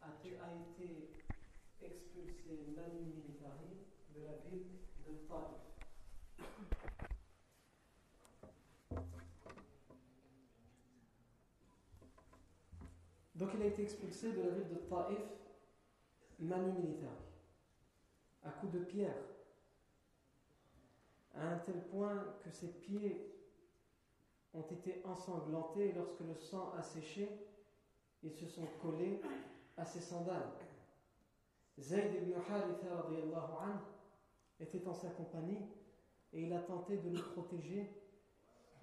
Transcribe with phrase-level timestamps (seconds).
[0.00, 1.10] a, été
[1.82, 3.14] expulsé de la ville
[5.06, 5.66] de Taif.
[13.34, 15.18] Donc il a été expulsé de la ville de Taif
[16.38, 16.96] manu
[18.42, 19.14] à coups de pierre,
[21.34, 23.32] à un tel point que ses pieds
[24.54, 27.28] ont été ensanglantés lorsque le sang a séché,
[28.26, 29.20] ils se sont collés
[29.76, 30.50] à ses sandales.
[31.78, 33.06] Zayd ibn Haritha
[34.58, 35.68] était en sa compagnie
[36.32, 38.02] et il a tenté de le protéger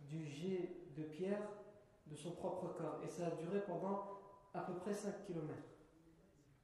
[0.07, 1.49] du jet de pierre
[2.07, 3.01] de son propre corps.
[3.03, 4.20] Et ça a duré pendant
[4.53, 5.48] à peu près 5 km.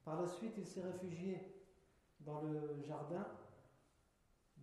[0.04, 1.38] Par la suite, il s'est réfugié
[2.20, 3.26] dans le jardin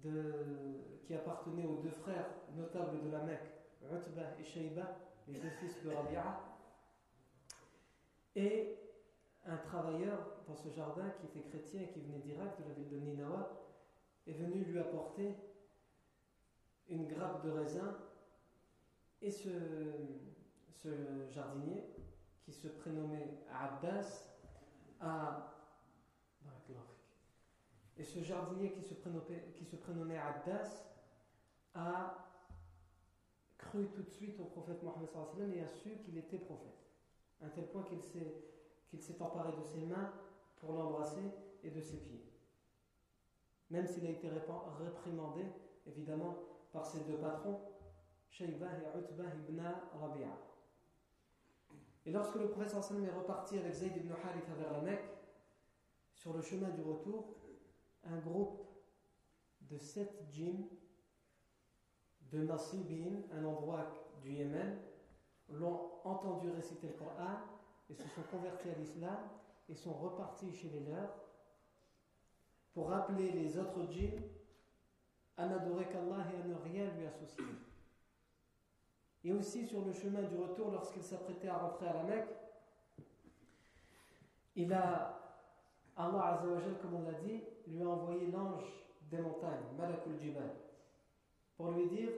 [0.02, 3.52] qui appartenait aux deux frères notables de la Mecque,
[3.84, 4.98] Utbah et Shayba,
[5.28, 6.57] les deux fils de Rabi'a.
[8.38, 8.78] Et
[9.48, 12.90] un travailleur dans ce jardin qui était chrétien et qui venait d'Irak, de la ville
[12.90, 13.50] de Ninawa,
[14.28, 15.36] est venu lui apporter
[16.88, 17.98] une grappe de raisin.
[19.24, 19.50] Et ce,
[20.70, 20.90] ce
[21.32, 21.84] jardinier,
[22.44, 24.30] qui se prénommait Abbas,
[25.02, 25.54] a.
[27.98, 30.20] Et ce jardinier qui se prénommait, qui se prénommait
[31.74, 32.28] a
[33.58, 35.10] cru tout de suite au prophète Mohammed
[35.56, 36.87] et a su qu'il était prophète.
[37.42, 38.02] À tel point qu'il
[39.02, 40.14] s'est emparé de ses mains
[40.58, 41.22] pour l'embrasser
[41.64, 42.24] et de ses pieds.
[43.70, 45.46] Même s'il a été réprimandé,
[45.86, 46.36] évidemment,
[46.72, 47.60] par ses deux patrons,
[48.30, 49.62] Shaybah et Utbah ibn
[50.00, 50.38] Rabi'a.
[52.06, 55.10] Et lorsque le prophète sallam est reparti avec Zayd ibn Haritha vers la Mecque,
[56.14, 57.36] sur le chemin du retour,
[58.04, 58.64] un groupe
[59.62, 60.68] de sept djinns
[62.32, 64.78] de Nasibin, un endroit du Yémen,
[65.50, 67.40] l'ont entendu réciter le Coran
[67.90, 69.18] et se sont convertis à l'islam
[69.70, 71.14] et sont repartis chez les leurs
[72.74, 74.22] pour rappeler les autres djinns
[75.38, 77.46] à n'adorer qu'Allah et à ne rien lui associer.
[79.24, 82.30] Et aussi sur le chemin du retour, lorsqu'il s'apprêtait à rentrer à la Mecque,
[84.56, 85.20] il a,
[85.96, 88.64] Allah Azzawajal, comme on l'a dit, lui a envoyé l'ange
[89.10, 90.52] des montagnes, Malakul Jibal,
[91.56, 92.10] pour lui dire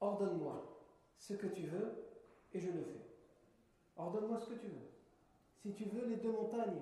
[0.00, 0.62] Ordonne-moi
[1.16, 2.03] ce que tu veux
[2.54, 3.04] et je le fais.
[3.96, 4.88] Ordonne-moi ce que tu veux.
[5.56, 6.80] Si tu veux, les deux montagnes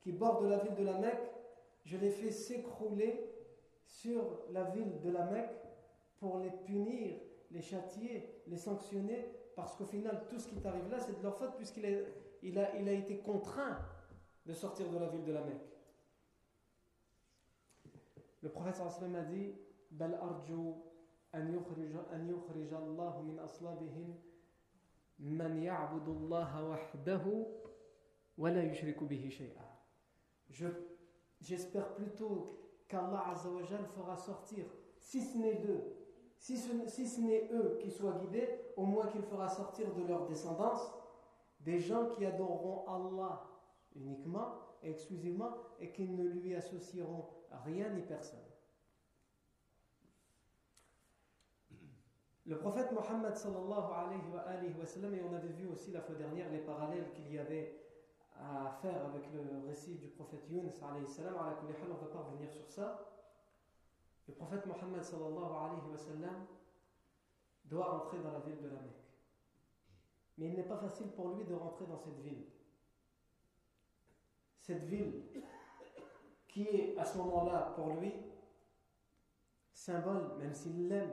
[0.00, 1.30] qui bordent la ville de la Mecque,
[1.84, 3.28] je les fais s'écrouler
[3.84, 5.56] sur la ville de la Mecque
[6.18, 7.14] pour les punir,
[7.50, 9.26] les châtier, les sanctionner,
[9.56, 13.18] parce qu'au final, tout ce qui t'arrive là, c'est de leur faute, puisqu'il a, été
[13.18, 13.78] contraint
[14.46, 15.68] de sortir de la ville de la Mecque.
[18.40, 19.54] Le prophète sallam a dit
[19.90, 20.74] Bal arju
[21.32, 24.14] an min aslabihim
[31.40, 34.64] J'espère plutôt qu'Allah Azzawajal fera sortir,
[34.98, 35.96] si ce n'est d'eux,
[36.36, 40.92] si ce n'est eux qui soient guidés, au moins qu'il fera sortir de leur descendance
[41.60, 43.44] des gens qui adoreront Allah
[43.94, 44.48] uniquement
[44.82, 47.26] et exclusivement et qui ne lui associeront
[47.64, 48.51] rien ni personne.
[52.44, 56.50] Le prophète Mohammed sallallahu alayhi wa, sallam, et on avait vu aussi la fois dernière
[56.50, 57.78] les parallèles qu'il y avait
[58.36, 62.50] à faire avec le récit du prophète Yunus alayhi salam, on ne va pas revenir
[62.50, 63.08] sur ça.
[64.26, 66.46] Le prophète Mohammed sallallahu alayhi wa sallam
[67.66, 69.02] doit rentrer dans la ville de la Mecque.
[70.38, 72.44] Mais il n'est pas facile pour lui de rentrer dans cette ville.
[74.58, 75.22] Cette ville
[76.48, 78.12] qui est à ce moment-là pour lui
[79.72, 81.12] symbole, même s'il l'aime.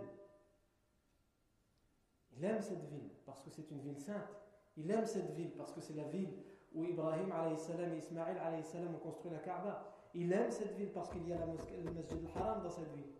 [2.39, 4.29] Il aime cette ville parce que c'est une ville sainte.
[4.77, 6.31] Il aime cette ville parce que c'est la ville
[6.73, 7.53] où Ibrahim et
[7.97, 9.93] Ismaël salam ont construit la Kaaba.
[10.13, 12.89] Il aime cette ville parce qu'il y a la mosquée, le masjid al-Haram dans cette
[12.93, 13.11] ville.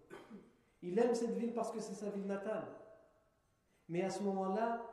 [0.81, 2.65] Il aime cette ville parce que c'est sa ville natale.
[3.89, 4.85] Mais à ce moment-là,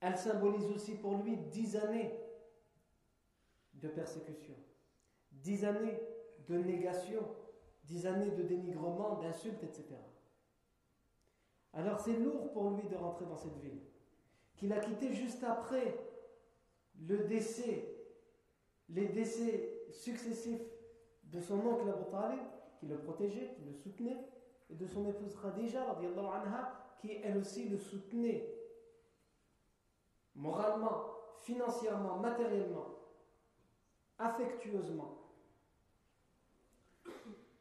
[0.00, 2.12] elle symbolise aussi pour lui dix années
[3.72, 4.54] de persécution,
[5.32, 5.98] dix années
[6.46, 7.22] de négation,
[7.84, 9.94] dix années de dénigrement, d'insultes, etc.
[11.74, 13.80] Alors c'est lourd pour lui de rentrer dans cette ville,
[14.56, 15.98] qu'il a quitté juste après
[17.00, 17.94] le décès,
[18.88, 20.62] les décès successifs
[21.24, 22.40] de son oncle Abu Talib,
[22.78, 24.28] qui le protégeait, qui le soutenait,
[24.70, 25.98] et de son épouse Khadija,
[27.00, 28.54] qui elle aussi le soutenait
[30.34, 31.04] moralement,
[31.40, 32.98] financièrement, matériellement,
[34.18, 35.18] affectueusement.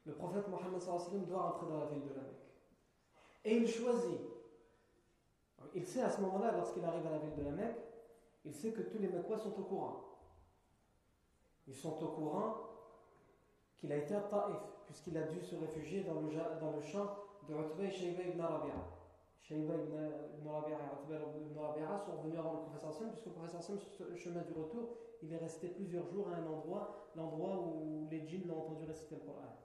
[0.05, 0.79] Le prophète Mohammed
[1.27, 2.36] doit rentrer dans la ville de la Mecque.
[3.47, 4.19] Et il choisit.
[5.73, 7.79] Il sait à ce moment-là, lorsqu'il arrive à la ville de la Mecque,
[8.43, 10.03] il sait que tous les Mekwa sont au courant.
[11.65, 12.55] Ils sont au courant
[13.77, 17.07] qu'il a été à Taif, puisqu'il a dû se réfugier dans le, champ
[17.47, 18.73] de Utbah et ibn Rabi'a.
[19.39, 23.31] Shayba ibn Rabi'a et Utbah ibn Rabi'a sont revenus avant le professeur Sam, puisque le
[23.31, 24.89] professeur Sam, sur le chemin du retour,
[25.23, 29.15] il est resté plusieurs jours à un endroit, l'endroit où les djinns l'ont entendu réciter
[29.15, 29.55] le Coran.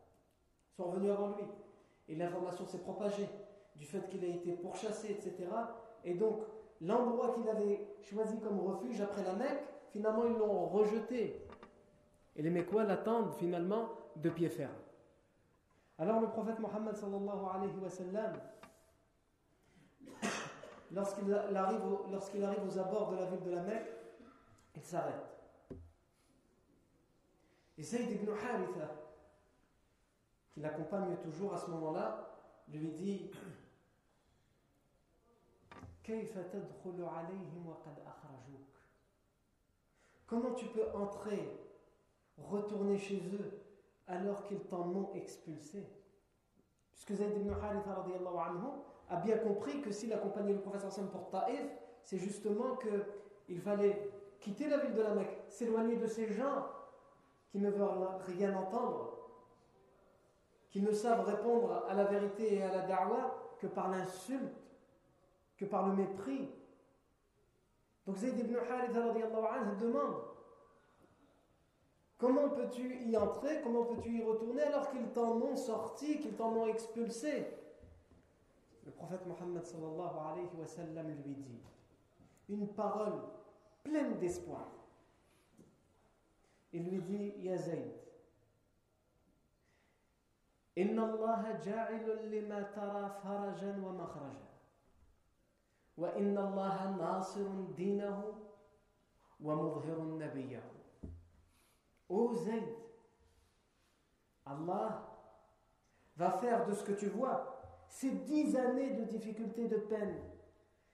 [0.70, 1.44] Ils sont revenus avant lui.
[2.08, 3.26] Et l'information s'est propagée
[3.76, 5.48] du fait qu'il a été pourchassé, etc.
[6.04, 6.42] Et donc,
[6.80, 11.46] l'endroit qu'il avait choisi comme refuge après la Mecque, finalement, ils l'ont rejeté.
[12.36, 14.72] Et les Mekwa l'attendent finalement de pied ferme.
[15.98, 18.32] Alors le prophète Mohammed sallallahu alayhi wa sallam,
[20.90, 21.32] lorsqu'il
[22.44, 23.92] arrive, aux abords de la ville de la Mecque,
[24.74, 25.14] il s'arrête.
[27.78, 28.90] Et Zayd ibn Haritha,
[30.50, 32.28] qui l'accompagne toujours à ce moment-là,
[32.68, 33.30] lui dit
[40.26, 41.60] Comment tu peux entrer,
[42.38, 43.60] retourner chez eux
[44.08, 45.86] alors qu'ils t'en ont expulsé?
[46.92, 48.04] Puisque Zayd ibn Haritha
[49.10, 51.66] a bien compris que s'il accompagnait le professeur Sam pour Taif,
[52.02, 54.10] c'est justement qu'il fallait
[54.40, 56.66] quitter la ville de la Mecque, s'éloigner de ces gens
[57.50, 59.18] qui ne veulent rien entendre,
[60.70, 64.61] qui ne savent répondre à la vérité et à la da'wah que par l'insulte,
[65.62, 66.48] que par le mépris.
[68.06, 70.16] Donc Zayd ibn Haritha anhu demande
[72.18, 76.52] Comment peux-tu y entrer Comment peux-tu y retourner alors qu'ils t'en ont sorti, qu'ils t'en
[76.52, 77.46] ont expulsé?
[78.84, 81.60] Le prophète Mohammed alayhi wa lui dit
[82.48, 83.22] une parole
[83.84, 84.68] pleine d'espoir.
[86.72, 87.92] Il lui dit Ya Zayd,
[90.76, 94.51] Inna Allah ja'ilun lima tara farajan wa makhraja.
[100.18, 100.62] Nabiyahu.
[102.08, 102.68] Ô Zayd,
[104.44, 105.08] Allah
[106.16, 107.52] va faire de ce que tu vois
[107.88, 110.16] ces dix années de difficultés, de peine,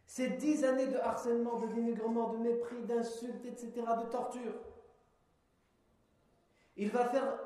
[0.04, 3.72] ces dix années de harcèlement, de dénigrement, de mépris, d'insultes, etc.,
[4.04, 4.54] de torture.
[6.76, 7.38] Il va faire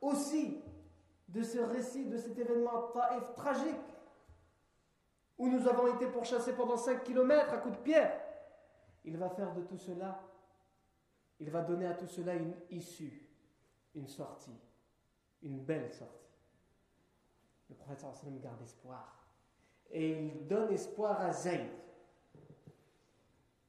[0.00, 0.62] aussi
[1.28, 2.92] de ce récit, de cet événement
[3.36, 3.93] tragique,
[5.38, 8.20] où nous avons été pourchassés pendant 5 kilomètres à coups de pierre.
[9.04, 10.20] Il va faire de tout cela,
[11.40, 13.28] il va donner à tout cela une issue,
[13.94, 14.58] une sortie,
[15.42, 16.24] une belle sortie.
[17.68, 19.26] Le prophète sallam garde espoir.
[19.90, 21.70] Et il donne espoir à Zayd.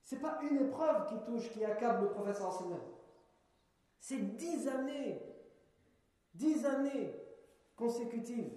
[0.02, 2.80] Ce n'est pas une épreuve qui touche, qui accable le prophète sallam.
[4.00, 5.22] C'est dix années,
[6.34, 7.14] dix années
[7.76, 8.54] consécutives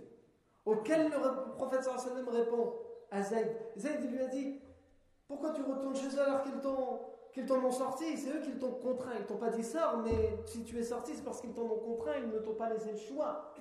[0.64, 2.77] auxquelles le prophète sallam répond
[3.10, 3.48] à Zayd.
[3.76, 4.60] Zayd lui a dit
[5.26, 7.08] Pourquoi tu retournes chez eux alors qu'ils t'ont
[7.46, 9.14] t'en ont sorti, c'est eux qui t'ont contraint.
[9.18, 11.78] Ils t'ont pas dit sors, mais si tu es sorti, c'est parce qu'ils t'en ont
[11.78, 13.54] contraint, ils ne t'ont pas laissé le choix.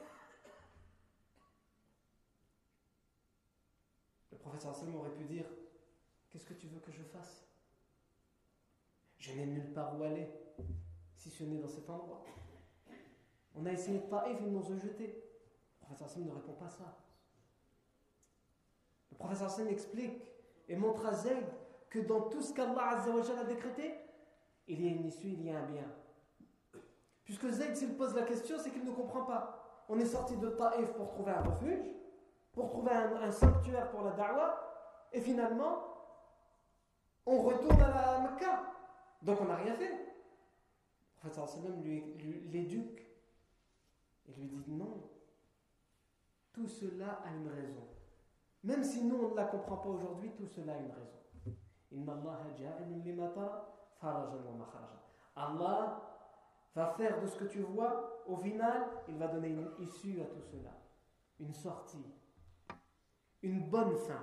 [4.32, 5.46] Le professeur Hassan aurait pu dire
[6.30, 7.46] Qu'est-ce que tu veux que je fasse?
[9.18, 10.30] Je n'ai nulle part où aller,
[11.16, 12.24] si ce n'est dans cet endroit.
[13.56, 15.24] On a essayé de Taïf, ils nous ont jetés.
[15.82, 17.07] Le professeur Hassan ne répond pas ça.
[19.18, 20.22] Professeur Hassan explique
[20.68, 21.46] et montre à Zayd
[21.90, 23.96] que dans tout ce qu'Allah a décrété,
[24.68, 25.92] il y a une issue, il y a un bien.
[27.24, 29.86] Puisque Zayd, s'il pose la question, c'est qu'il ne comprend pas.
[29.90, 31.86] On est sorti de Taïf pour trouver un refuge,
[32.52, 35.84] pour trouver un, sanctuaire pour la da'wah, et finalement,
[37.26, 38.64] on retourne à la Mecca.
[39.22, 39.92] Donc on n'a rien fait.
[41.24, 43.06] Le prophète lui, lui l'éduque
[44.28, 45.10] et lui dit non.
[46.54, 47.86] Tout cela a une raison.
[48.64, 51.18] Même si nous, on ne la comprend pas aujourd'hui, tout cela a une raison.
[55.36, 56.02] Allah
[56.76, 60.26] va faire de ce que tu vois, au final, il va donner une issue à
[60.26, 60.72] tout cela,
[61.40, 62.06] une sortie,
[63.42, 64.22] une bonne fin.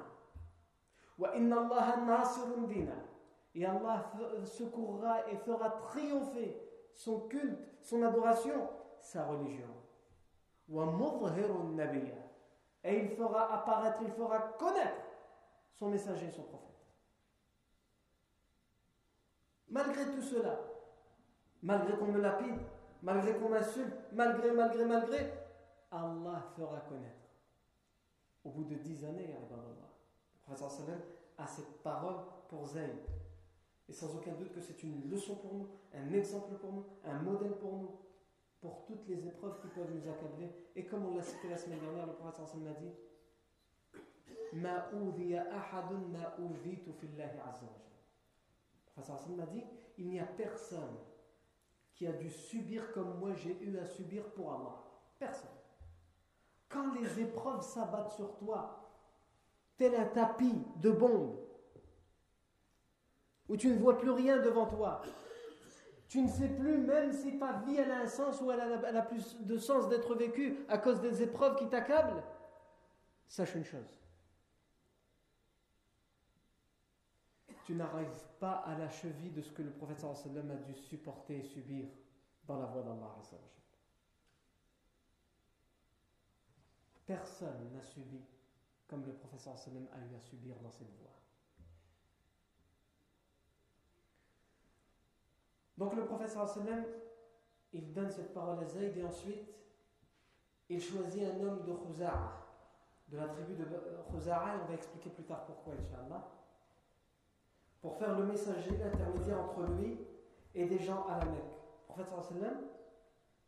[3.54, 4.10] Et Allah
[4.44, 6.60] secourra et fera triompher
[6.92, 8.68] son culte, son adoration,
[9.00, 9.68] sa religion.
[12.84, 15.02] Et il fera apparaître, il fera connaître
[15.72, 16.68] son messager, son prophète.
[19.68, 20.60] Malgré tout cela,
[21.62, 22.60] malgré qu'on me lapide,
[23.02, 25.32] malgré qu'on m'insulte, malgré, malgré, malgré,
[25.90, 27.24] Allah fera connaître.
[28.44, 29.46] Au bout de dix années, le
[30.42, 31.04] prophète
[31.38, 32.16] a cette parole
[32.48, 32.98] pour Zayd.
[33.88, 37.18] Et sans aucun doute que c'est une leçon pour nous, un exemple pour nous, un
[37.20, 37.98] modèle pour nous,
[38.64, 40.48] pour toutes les épreuves qui peuvent nous accabler.
[40.74, 42.90] Et comme on l'a cité la semaine dernière, le prophète m'a dit
[44.54, 46.34] Ma ahadun ma
[46.98, 47.66] fillahi azza
[48.96, 49.62] Enfin, ça m'a dit
[49.98, 50.96] il n'y a personne
[51.92, 54.82] qui a dû subir comme moi j'ai eu à subir pour Allah.
[55.18, 55.50] Personne.
[56.70, 58.88] Quand les épreuves s'abattent sur toi,
[59.76, 61.36] tel un tapis de bombes,
[63.46, 65.02] où tu ne vois plus rien devant toi,
[66.14, 69.36] tu ne sais plus même si ta vie a un sens ou elle a, plus
[69.40, 72.22] de sens d'être vécue à cause des épreuves qui t'accablent,
[73.26, 73.98] sache une chose.
[77.64, 81.38] Tu n'arrives pas à la cheville de ce que le prophète sallam a dû supporter
[81.38, 81.88] et subir
[82.46, 83.16] dans la voie d'Allah.
[87.06, 88.22] Personne n'a subi
[88.86, 91.23] comme le professeur sallam a eu à subir dans cette voie.
[95.76, 96.84] Donc le professeur sallam,
[97.72, 99.48] il donne cette parole à Zayd et ensuite
[100.68, 102.32] il choisit un homme de Khuza'a,
[103.08, 103.64] de la tribu de
[104.10, 106.30] Khuza'a, et on va expliquer plus tard pourquoi, Inch'Allah,
[107.80, 109.98] pour faire le messager, l'intermédiaire entre lui
[110.54, 111.44] et des gens à la Mecque.
[111.88, 112.56] Le prophète sallam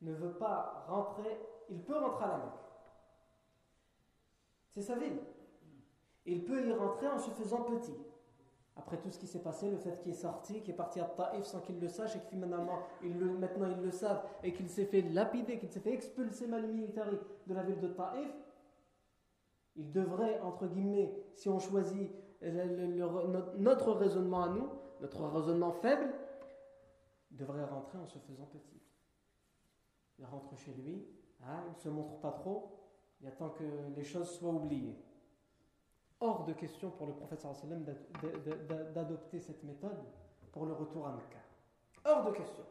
[0.02, 1.40] ne veut pas rentrer,
[1.70, 2.66] il peut rentrer à la Mecque.
[4.74, 5.18] C'est sa ville.
[6.26, 7.96] Il peut y rentrer en se faisant petit.
[8.76, 11.04] Après tout ce qui s'est passé, le fait qu'il est sorti, qu'il est parti à
[11.04, 14.84] Taïf sans qu'il le sache et que finalement, maintenant ils le savent et qu'il s'est
[14.84, 17.08] fait lapider, qu'il s'est fait expulser mal militaire
[17.46, 18.30] de la ville de Taïf,
[19.76, 22.10] il devrait, entre guillemets, si on choisit
[23.58, 24.68] notre raisonnement à nous,
[25.00, 26.12] notre raisonnement faible,
[27.30, 28.82] devrait rentrer en se faisant petit.
[30.18, 31.06] Il rentre chez lui,
[31.42, 32.78] hein, il ne se montre pas trop,
[33.20, 33.64] il attend que
[33.94, 34.96] les choses soient oubliées.
[36.20, 37.44] Hors de question pour le prophète
[38.94, 39.98] d'adopter cette méthode
[40.50, 41.38] pour le retour à Mecca.
[42.04, 42.64] Hors de question.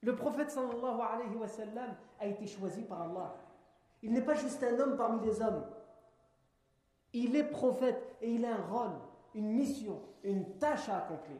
[0.00, 3.34] Le prophète sallallahu alayhi wa sallam a été choisi par Allah.
[4.02, 5.64] Il n'est pas juste un homme parmi les hommes.
[7.12, 8.98] Il est prophète et il a un rôle,
[9.34, 11.38] une mission, une tâche à accomplir.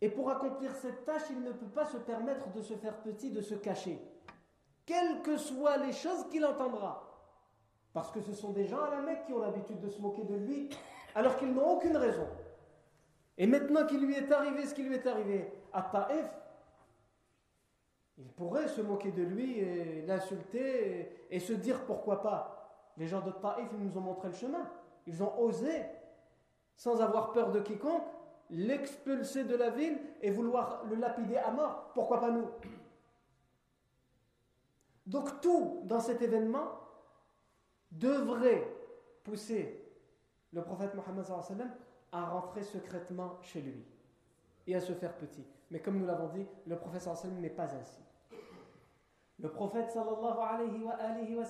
[0.00, 3.30] Et pour accomplir cette tâche, il ne peut pas se permettre de se faire petit,
[3.30, 4.00] de se cacher.
[4.86, 7.07] Quelles que soient les choses qu'il entendra.
[7.98, 10.22] Parce que ce sont des gens à la Mecque qui ont l'habitude de se moquer
[10.22, 10.68] de lui,
[11.16, 12.28] alors qu'ils n'ont aucune raison.
[13.36, 16.30] Et maintenant qu'il lui est arrivé ce qui lui est arrivé à Taif,
[18.18, 22.92] il pourrait se moquer de lui et l'insulter et, se dire pourquoi pas.
[22.98, 24.70] Les gens de Taif, ils nous ont montré le chemin.
[25.08, 25.84] Ils ont osé,
[26.76, 28.06] sans avoir peur de quiconque,
[28.48, 31.90] l'expulser de la ville et vouloir le lapider à mort.
[31.94, 32.46] Pourquoi pas nous?
[35.04, 36.86] Donc tout dans cet événement
[37.90, 38.66] devrait
[39.24, 39.84] pousser
[40.52, 41.24] le prophète Mohammed
[42.12, 43.84] à rentrer secrètement chez lui
[44.66, 45.46] et à se faire petit.
[45.70, 47.06] Mais comme nous l'avons dit, le prophète
[47.40, 48.02] n'est pas ainsi.
[49.38, 51.44] Le prophète sallallahu alayhi wa,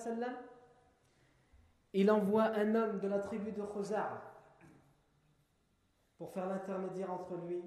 [1.93, 4.21] il envoie un homme de la tribu de Khuza'a
[6.17, 7.63] pour faire l'intermédiaire entre lui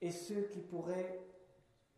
[0.00, 1.20] et ceux qui pourraient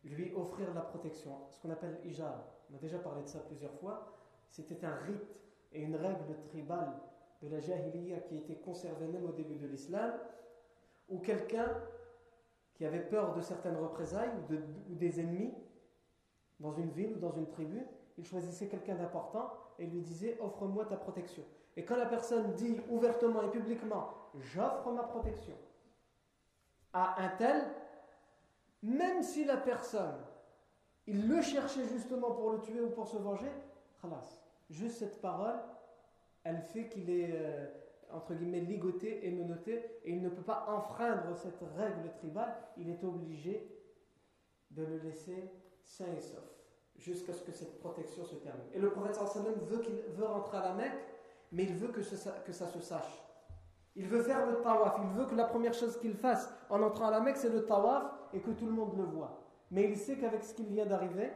[0.03, 2.39] lui offrir la protection, ce qu'on appelle ijab.
[2.71, 4.15] On a déjà parlé de ça plusieurs fois.
[4.49, 5.35] C'était un rite
[5.71, 6.93] et une règle tribale
[7.41, 10.13] de la jahiliya qui était conservée même au début de l'islam,
[11.09, 11.69] où quelqu'un
[12.73, 15.53] qui avait peur de certaines représailles ou, des ennemis
[16.59, 17.85] dans une ville ou dans une tribu,
[18.17, 21.43] il choisissait quelqu'un d'important et lui disait offre-moi ta protection.
[21.77, 25.55] Et quand la personne dit ouvertement et publiquement j'offre ma protection
[26.93, 27.61] à un tel,
[28.81, 30.15] même si la personne,
[31.07, 33.51] il le cherchait justement pour le tuer ou pour se venger,
[34.69, 35.55] Juste cette parole,
[36.43, 37.67] elle fait qu'il est, euh,
[38.11, 42.89] entre guillemets, ligoté et menotté, et il ne peut pas enfreindre cette règle tribale, il
[42.89, 43.71] est obligé
[44.71, 45.51] de le laisser
[45.83, 46.43] sain et sauf,
[46.97, 48.67] jusqu'à ce que cette protection se termine.
[48.73, 51.05] Et le prophète sallam veut, qu'il veut rentrer à la Mecque,
[51.51, 53.21] mais il veut que, que ça se sache.
[53.95, 57.07] Il veut faire le tawaf, il veut que la première chose qu'il fasse en entrant
[57.07, 59.41] à la Mecque, c'est le tawaf et que tout le monde le voit.
[59.71, 61.31] Mais il sait qu'avec ce qu'il vient d'arriver,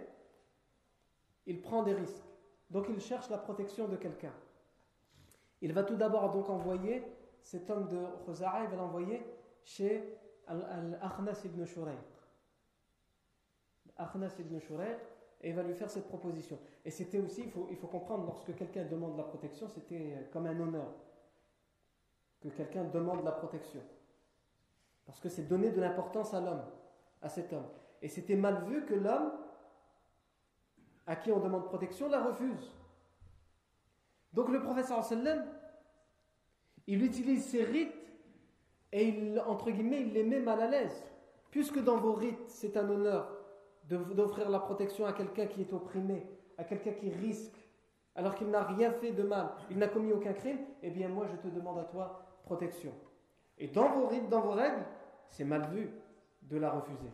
[1.46, 2.29] il prend des risques.
[2.70, 4.34] Donc il cherche la protection de quelqu'un.
[5.62, 7.04] Il va tout d'abord donc envoyer
[7.42, 9.26] cet homme de Khuza'a, il va l'envoyer
[9.64, 11.98] chez Al-Akhnas ibn Shurayq.
[13.98, 15.00] Akhnas ibn Shurayq,
[15.42, 16.58] et il va lui faire cette proposition.
[16.86, 20.46] Et c'était aussi, il faut, il faut comprendre, lorsque quelqu'un demande la protection, c'était comme
[20.48, 20.94] un honneur
[22.42, 23.82] que quelqu'un demande la protection.
[25.06, 26.64] Parce que c'est donner de l'importance à l'homme,
[27.22, 27.68] à cet homme.
[28.02, 29.32] Et c'était mal vu que l'homme
[31.08, 32.72] à qui on demande protection la refuse.
[34.34, 35.44] Donc le professeur sallam,
[36.88, 37.94] il utilise ces rites
[38.92, 41.04] et il, entre guillemets, il les met mal à l'aise.
[41.52, 43.32] Puisque dans vos rites, c'est un honneur
[43.86, 46.28] d'offrir la protection à quelqu'un qui est opprimé,
[46.58, 47.58] à quelqu'un qui risque
[48.16, 51.26] alors qu'il n'a rien fait de mal, il n'a commis aucun crime, eh bien moi
[51.32, 52.92] je te demande à toi protection.
[53.58, 54.84] Et dans vos rites, dans vos règles,
[55.28, 55.90] c'est mal vu
[56.42, 57.12] de la refuser.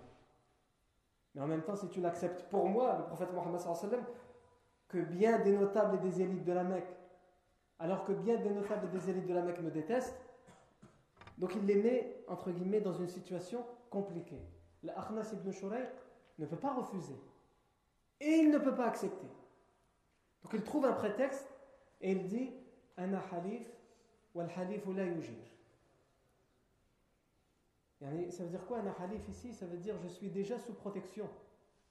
[1.35, 3.61] Mais en même temps, si tu l'acceptes pour moi, le prophète Mohammed
[4.87, 6.95] que bien des notables et des élites de la Mecque,
[7.79, 10.15] alors que bien des notables et des élites de la Mecque me détestent,
[11.37, 14.41] donc il les met, entre guillemets, dans une situation compliquée.
[14.83, 15.89] L'Akhnas ibn Shurayq
[16.39, 17.19] ne peut pas refuser.
[18.21, 19.27] Et il ne peut pas accepter.
[20.43, 21.53] Donc il trouve un prétexte
[21.99, 22.53] et il dit
[22.95, 23.67] Ana halif
[24.33, 25.54] wal halif la yujir.
[28.29, 29.53] Ça veut dire quoi un halif ici?
[29.53, 31.29] Ça veut dire je suis déjà sous protection.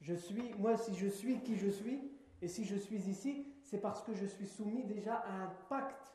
[0.00, 2.10] Je suis, moi, si je suis qui je suis,
[2.42, 6.14] et si je suis ici, c'est parce que je suis soumis déjà à un pacte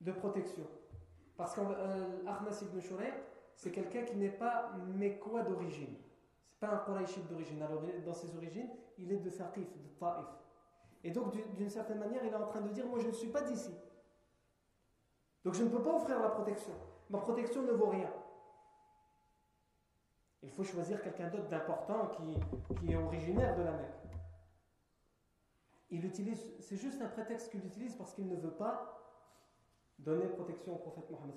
[0.00, 0.66] de protection.
[1.36, 3.14] Parce qu'Ahnas ibn Shurayq,
[3.54, 4.72] c'est quelqu'un qui n'est pas
[5.20, 5.94] quoi d'origine.
[6.48, 7.62] C'est pas un Qurayshite d'origine.
[8.04, 10.26] Dans ses origines, il est de Thaqif, de Ta'if.
[11.04, 13.28] Et donc, d'une certaine manière, il est en train de dire Moi, je ne suis
[13.28, 13.74] pas d'ici.
[15.44, 16.72] Donc, je ne peux pas offrir la protection.
[17.10, 18.10] Ma protection ne vaut rien.
[20.46, 24.08] Il faut choisir quelqu'un d'autre d'important qui, est originaire de la Mecque.
[25.90, 28.96] Il utilise, c'est juste un prétexte qu'il utilise parce qu'il ne veut pas
[29.98, 31.34] donner protection au prophète Mohammed.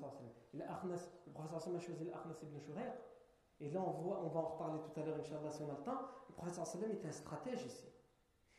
[0.54, 2.94] Le prophète a choisi l'Akhnas ibn Shurayq.
[3.62, 5.78] Et là, on, voit, on va en reparler tout à l'heure, Inch'Allah, si on a
[5.78, 6.01] le temps.
[6.30, 7.88] Le prophète est un stratège ici.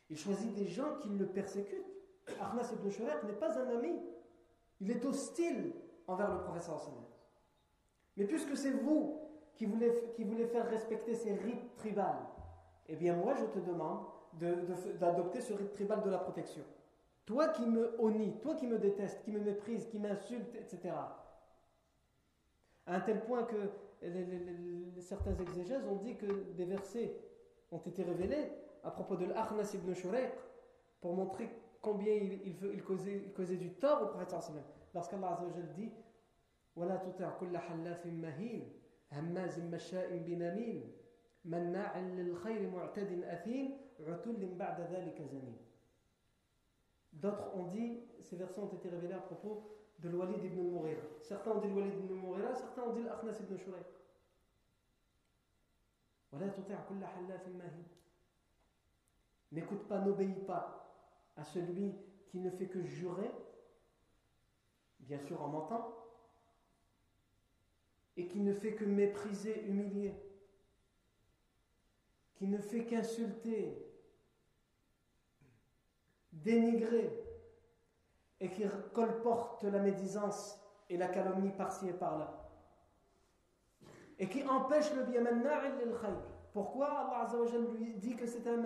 [0.09, 1.85] Il choisit des gens qui le persécutent.
[2.41, 4.01] Akhnas ibn Shurayq n'est pas un ami.
[4.81, 5.73] Il est hostile
[6.07, 6.69] envers le prophète.
[8.17, 9.20] Mais puisque c'est vous
[9.61, 12.17] qui voulait, faire respecter ses rites tribales.
[12.87, 14.05] Eh bien, moi, je te demande
[14.99, 16.63] d'adopter ce rite tribal de la protection.
[17.25, 20.95] Toi qui me honnis, toi qui me détestes, qui me méprises, qui m'insultes, etc.
[22.87, 23.69] À un tel point que
[24.99, 27.15] certains exégèses ont dit que des versets
[27.71, 28.51] ont été révélés
[28.83, 30.33] à propos de l'Arnas ibn Shuraiq
[31.01, 31.49] pour montrer
[31.81, 34.35] combien il, il, il, causait, il causait, du tort au prophète
[34.95, 35.39] lorsqu'Allah
[35.77, 35.91] dit
[36.75, 37.61] «Wa la tuta' kulla
[38.05, 38.63] mahil»
[39.12, 40.92] هماز مشاء بنميم
[41.44, 45.66] مناع للخير معتد أثيم عتل بعد ذلك زنيم
[47.12, 51.00] D'autres ont dit, ces versets ont été révélés à propos de l'Walid ibn al-Mughira.
[51.22, 53.86] Certains ont dit l'Walid ibn al-Mughira, certains ont dit l'Akhnas ibn Shurayq.
[59.52, 60.94] N'écoute pas, n'obéis pas
[61.36, 61.94] à celui
[62.26, 63.30] qui ne fait que jurer,
[65.00, 65.99] bien sûr en mentant,
[68.17, 70.13] et qui ne fait que mépriser, humilier,
[72.35, 73.77] qui ne fait qu'insulter,
[76.31, 77.11] dénigrer,
[78.41, 82.41] et qui colporte la médisance et la calomnie par-ci et par-là.
[84.17, 85.23] Et qui empêche le bien
[86.51, 87.27] Pourquoi Allah
[87.79, 88.63] lui dit que c'est un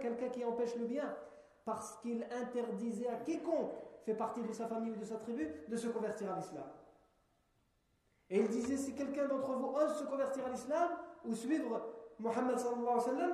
[0.00, 1.16] quelqu'un qui empêche le bien?
[1.64, 3.72] Parce qu'il interdisait à quiconque
[4.04, 6.64] fait partie de sa famille ou de sa tribu de se convertir à l'islam.
[8.30, 10.90] Et il disait, si quelqu'un d'entre vous ose se convertir à l'islam
[11.24, 11.82] ou suivre
[12.20, 13.32] Mohammed sallallahu alayhi wa sallam,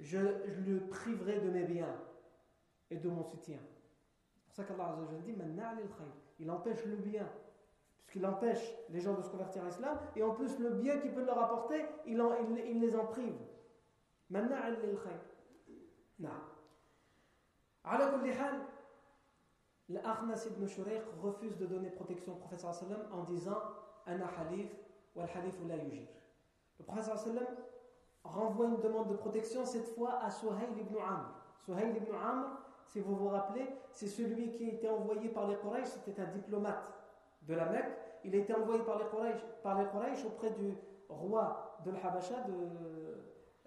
[0.00, 1.94] je, le priverai de mes biens
[2.90, 3.58] et de mon soutien.
[4.36, 5.34] C'est pour ça qu'Allah dit,
[6.40, 7.28] il empêche le bien,
[7.96, 11.12] puisqu'il empêche les gens de se convertir à l'islam, et en plus le bien qu'il
[11.12, 12.20] peut leur apporter, il,
[12.66, 13.36] il, les en prive.
[19.90, 23.58] L'Akhnas ibn Shurayq refuse de donner protection au sallam en disant
[26.78, 27.46] le prophète sallam
[28.24, 31.34] renvoie une demande de protection cette fois à Suhail ibn Amr.
[31.64, 32.46] Suhail ibn Amr,
[32.86, 36.26] si vous vous rappelez, c'est celui qui a été envoyé par les Quraysh, c'était un
[36.26, 36.82] diplomate
[37.42, 37.92] de la Mecque.
[38.24, 40.74] Il a été envoyé par les Quraysh, par les auprès du
[41.08, 42.54] roi de l'Habasha, de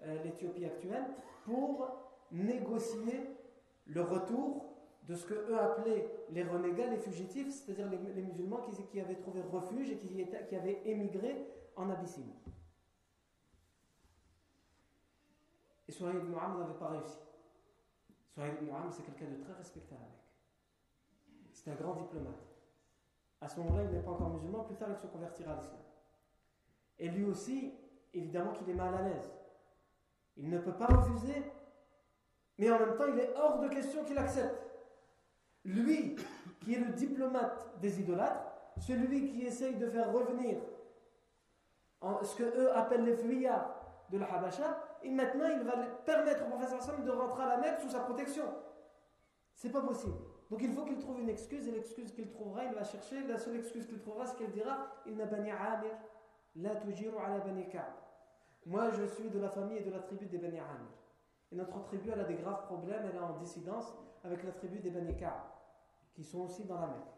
[0.04, 1.04] euh, l'Éthiopie actuelle,
[1.44, 1.88] pour
[2.30, 3.36] négocier
[3.86, 4.71] le retour
[5.02, 8.60] de ce que eux appelaient les renégats, les fugitifs, c'est-à-dire les, musulmans
[8.90, 12.34] qui, avaient trouvé refuge et qui, avaient émigré en Abyssinie.
[15.88, 17.18] Et Suhaïl ibn n'avait pas réussi.
[18.32, 20.06] Suhaïl ibn c'est quelqu'un de très respecté à la
[21.52, 22.46] C'est un grand diplomate.
[23.40, 25.80] À ce moment-là, il n'est pas encore musulman, plus tard, il se convertira à l'islam.
[27.00, 27.74] Et lui aussi,
[28.14, 29.32] évidemment qu'il est mal à l'aise.
[30.36, 31.42] Il ne peut pas refuser,
[32.58, 34.71] mais en même temps, il est hors de question qu'il accepte.
[35.64, 36.16] Lui
[36.60, 40.58] qui est le diplomate des idolâtres, celui qui essaye de faire revenir
[42.00, 43.78] en ce que eux appellent les fuyards
[44.10, 47.56] de la Habasha, et maintenant il va permettre au professeur Sam de rentrer à la
[47.58, 48.44] Mecque sous sa protection.
[49.54, 50.16] C'est pas possible.
[50.50, 53.38] Donc il faut qu'il trouve une excuse, et l'excuse qu'il trouvera, il va chercher, la
[53.38, 55.92] seule excuse qu'il trouvera, c'est qu'il dira Inna bani Amir,
[56.56, 57.92] la tujiru ala bani Ka'b.
[58.66, 60.92] Moi je suis de la famille et de la tribu des Bani Amir.
[61.50, 63.94] Et notre tribu, elle a des graves problèmes, elle est en dissidence
[64.24, 65.16] avec la tribu des Bani
[66.14, 67.12] qui sont aussi dans la Mecque.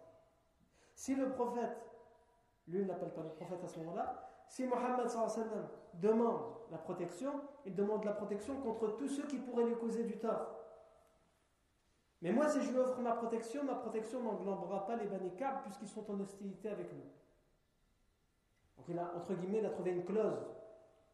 [0.95, 1.77] Si le prophète,
[2.69, 5.09] lui ne l'appelle pas le prophète à ce moment-là, si Mohammed
[5.95, 7.33] demande la protection,
[7.65, 10.61] il demande la protection contre tous ceux qui pourraient lui causer du tort.
[12.23, 15.31] Mais moi, si je lui offre ma protection, ma protection n'englobera pas les Bani
[15.63, 17.05] puisqu'ils sont en hostilité avec nous.
[18.77, 20.47] Donc il a, entre guillemets, il a trouvé une clause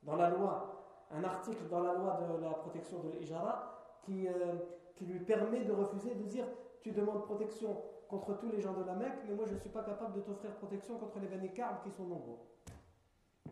[0.03, 4.55] dans la loi, un article dans la loi de la protection de l'Ijara qui, euh,
[4.95, 6.47] qui lui permet de refuser, de dire
[6.81, 9.71] tu demandes protection contre tous les gens de la Mecque, mais moi je ne suis
[9.71, 12.39] pas capable de t'offrir protection contre les Bani qui sont nombreux.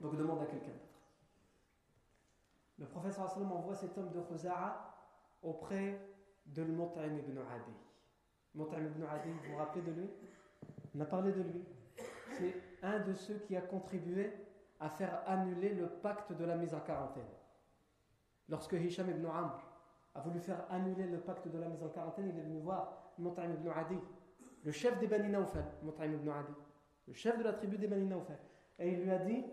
[0.00, 0.84] Donc demande à quelqu'un d'autre.
[2.78, 4.94] Le prophète sallam envoie cet homme de Khuza'a
[5.42, 6.00] auprès
[6.46, 7.76] de Mut'im ibn Adi.
[8.54, 10.10] Mut'im ibn Adi, vous vous rappelez de lui?
[10.96, 11.64] On a parlé de lui.
[12.32, 14.32] C'est un de ceux qui a contribué
[14.80, 17.24] à faire annuler le pacte de la mise en quarantaine.
[18.48, 19.60] Lorsque Hisham ibn Amr
[20.14, 23.07] a voulu faire annuler le pacte de la mise en quarantaine, il est venu voir
[23.18, 23.98] Mut'im ibn Adi,
[24.64, 26.52] le chef des Bani Nawfal, Mut'im ibn Adi,
[27.06, 28.38] le chef de la tribu des Bani Nawfal.
[28.78, 29.44] Et il lui a dit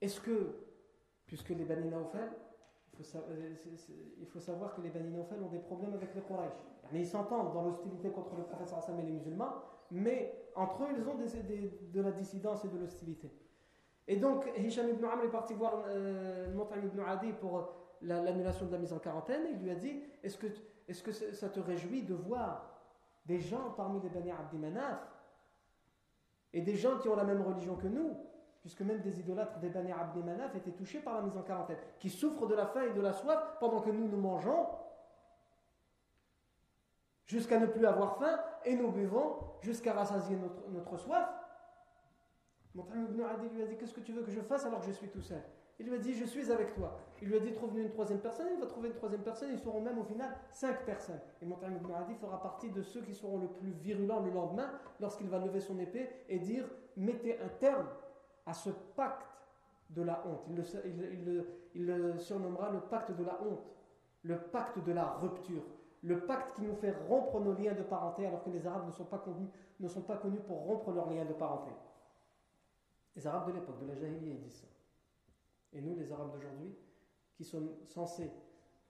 [0.00, 0.56] Est-ce que,
[1.26, 2.30] puisque les Bani Nawfal,
[3.00, 3.54] euh,
[4.20, 6.52] il faut, savoir que les Bani Nawfal ont des problèmes avec les Quraysh.
[6.92, 9.54] Ils s'entendent dans l'hostilité contre le prophète et les musulmans,
[9.90, 13.30] mais entre eux, ils ont des, de la dissidence et de l'hostilité.
[14.06, 16.52] Et donc, Hisham ibn Amr est parti voir euh,
[16.84, 19.46] ibn Adi pour l'annulation de la mise en quarantaine.
[19.46, 20.46] Et il lui a dit Est-ce que,
[20.88, 22.70] est que ça te réjouit de voir
[23.26, 25.00] des gens parmi les Bani Abdi Manaf
[26.52, 28.16] et des gens qui ont la même religion que nous
[28.64, 31.76] puisque même des idolâtres des Bani Abdi Manaf étaient touchés par la mise en quarantaine,
[31.98, 34.66] qui souffrent de la faim et de la soif pendant que nous nous mangeons,
[37.26, 41.28] jusqu'à ne plus avoir faim, et nous buvons jusqu'à rassasier notre, notre soif?
[42.74, 44.86] Mon ibn Adi lui a dit Qu'est-ce que tu veux que je fasse alors que
[44.86, 45.42] je suis tout seul?
[45.80, 46.98] Il lui a dit Je suis avec toi.
[47.20, 48.46] Il lui a dit Trouve-nous une troisième personne.
[48.54, 49.50] Il va trouver une troisième personne.
[49.52, 51.20] Ils seront même au final cinq personnes.
[51.42, 54.70] Et Montagne ibn Adi fera partie de ceux qui seront le plus virulents le lendemain
[55.00, 56.64] lorsqu'il va lever son épée et dire
[56.96, 57.86] Mettez un terme
[58.46, 59.26] à ce pacte
[59.90, 60.46] de la honte.
[61.74, 63.64] Il le, surnommera le pacte de la honte,
[64.22, 65.62] le pacte de la rupture,
[66.02, 68.92] le pacte qui nous fait rompre nos liens de parenté alors que les Arabes ne
[68.92, 69.48] sont pas connus,
[69.80, 71.70] ne sont pas connus pour rompre leurs liens de parenté.
[73.16, 74.73] Les Arabes de l'époque, de la Jahiliya, ils disent ça.
[75.74, 76.74] Et nous, les Arabes d'aujourd'hui,
[77.34, 78.30] qui sommes censés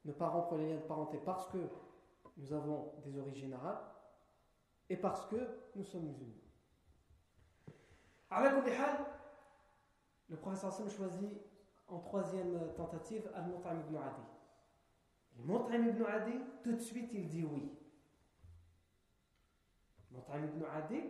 [0.04, 1.58] ne pas rompre les liens de parenté parce que
[2.36, 3.84] nous avons des origines arabes
[4.88, 5.36] et parce que
[5.76, 6.34] nous sommes musulmans.
[10.28, 11.40] Le professeur Sam choisit
[11.86, 14.22] en troisième tentative Al-Mut'im ibn Adi.
[15.38, 17.70] Al-Mut'im ibn Adi, tout de suite, il dit oui.
[20.10, 21.02] Mut'im ibn Adi,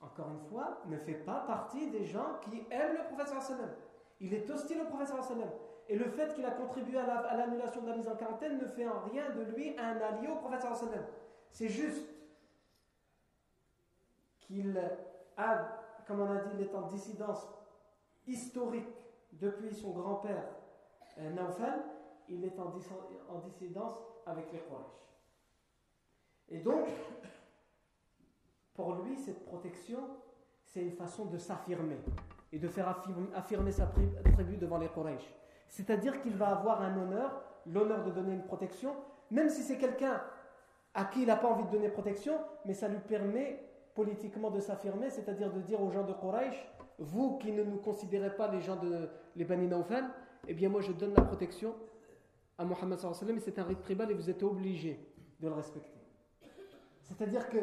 [0.00, 3.70] encore une fois, ne fait pas partie des gens qui aiment le professeur sallam.
[4.20, 5.50] Il est hostile au professeur sallam.
[5.88, 8.86] Et le fait qu'il a contribué à l'annulation de la mise en quarantaine ne fait
[8.86, 11.04] en rien de lui un allié au professeur sallam.
[11.50, 12.06] C'est juste
[14.40, 14.78] qu'il
[15.36, 17.46] a, comme on a dit, il est en dissidence
[18.26, 18.88] historique
[19.32, 20.44] depuis son grand-père
[21.18, 21.30] euh,
[22.28, 23.92] il est en, dissidence
[24.26, 24.86] avec les Quraysh.
[26.50, 26.86] Et donc,
[28.74, 29.98] pour lui, cette protection,
[30.62, 31.96] c'est une façon de s'affirmer
[32.52, 32.88] et de faire
[33.34, 35.34] affirmer, sa tribu devant les Quraysh.
[35.68, 38.94] C'est-à-dire qu'il va avoir un honneur, l'honneur de donner une protection,
[39.30, 40.22] même si c'est quelqu'un
[40.94, 42.34] à qui il n'a pas envie de donner protection,
[42.64, 43.62] mais ça lui permet
[43.94, 46.66] politiquement de s'affirmer, c'est-à-dire de dire aux gens de Quraysh
[46.98, 50.04] vous qui ne nous considérez pas les gens de les Bani Naufal,
[50.46, 51.74] eh bien moi je donne la protection
[52.58, 54.98] à Mohammed et c'est un rite tribal et vous êtes obligés
[55.40, 56.00] de le respecter.
[57.02, 57.58] C'est-à-dire que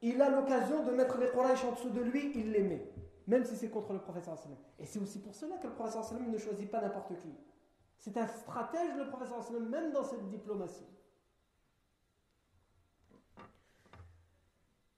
[0.00, 2.88] il a l'occasion de mettre les Quraysh en dessous de lui, il les met,
[3.28, 6.02] même si c'est contre le prophète sallallahu Et c'est aussi pour cela que le prophète
[6.02, 7.32] sallallahu ne choisit pas n'importe qui.
[7.96, 10.88] C'est un stratège le prophète sallallahu même dans cette diplomatie.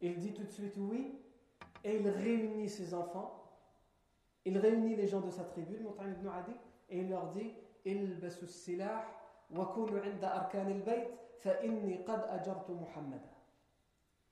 [0.00, 1.18] Il dit tout de suite oui
[1.84, 3.40] et il réunit ses enfants
[4.44, 6.52] il réunit les gens de sa tribu, le ibn Adi,
[6.88, 7.52] et il leur dit
[7.84, 9.04] Ilbasu silah
[9.50, 13.20] wa kunu inda arkan al-bayt fa inni qad ajartu Muhammad.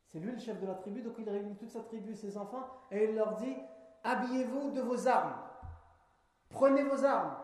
[0.06, 2.36] C'est lui le chef de la tribu, donc il réunit toute sa tribu et ses
[2.36, 3.54] enfants, et il leur dit
[4.04, 5.36] Habillez-vous de vos armes,
[6.48, 7.36] prenez vos armes,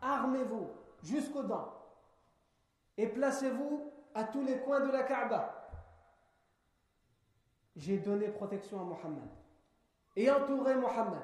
[0.00, 0.70] armez-vous
[1.02, 1.72] jusqu'aux dents,
[2.96, 5.70] et placez-vous à tous les coins de la Kaaba.
[7.74, 9.28] J'ai donné protection à Muhammad
[10.14, 11.22] et entouré sallam.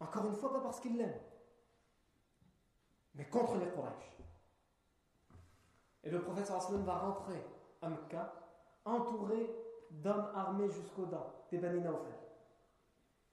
[0.00, 1.18] Encore une fois, pas parce qu'il l'aime,
[3.14, 4.18] mais contre les Quraysh.
[6.04, 7.44] Et le prophète va rentrer
[7.80, 8.32] à Mecca,
[8.84, 9.50] entouré
[10.00, 12.12] d'hommes armés jusqu'aux dents, des Bani Naufal.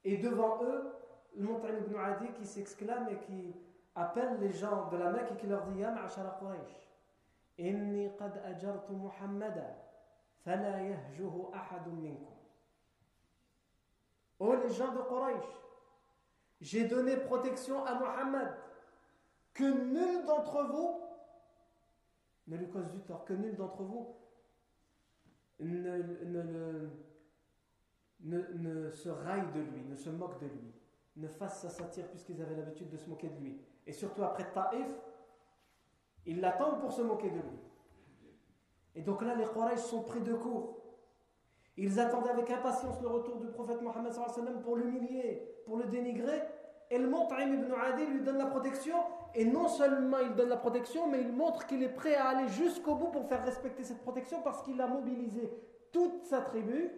[0.03, 0.93] Et devant eux,
[1.35, 3.55] le Montaigne ibn Adi qui s'exclame et qui
[3.95, 6.89] appelle les gens de la Mecque et qui leur dit Ya ma'ashara Quraysh,
[7.57, 9.75] inni qad ajartu Muhammada.
[14.39, 15.61] Oh les gens de Quraysh,
[16.61, 18.55] j'ai donné protection à Muhammad,
[19.53, 21.01] que nul d'entre vous
[22.47, 24.15] ne lui cause du tort, que nul d'entre vous
[25.59, 26.89] ne, ne,
[28.21, 30.73] ne, ne, se raille de lui, ne se moque de lui,
[31.17, 33.61] ne fasse sa satire puisqu'ils avaient l'habitude de se moquer de lui.
[33.85, 34.87] Et surtout après Taif,
[36.25, 37.59] ils l'attendent pour se moquer de lui.
[38.95, 40.77] Et donc là, les Quraysh sont pris de court.
[41.77, 44.11] Ils attendaient avec impatience le retour du prophète Mohammed
[44.63, 46.41] pour l'humilier, pour le dénigrer.
[46.91, 48.95] Et le Mont'im ibn Adi lui donne la protection.
[49.35, 52.47] Et non seulement il donne la protection, mais il montre qu'il est prêt à aller
[52.47, 55.51] jusqu'au bout pour faire respecter cette protection parce qu'il a mobilisé
[55.91, 56.91] toute sa tribu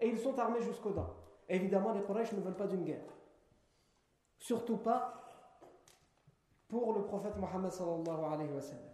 [0.00, 1.14] et ils sont armés jusqu'aux dents.
[1.48, 3.06] Évidemment, les Quraysh ne veulent pas d'une guerre.
[4.38, 5.24] Surtout pas
[6.68, 8.90] pour le prophète Mohammed sallallahu alayhi wa sallam.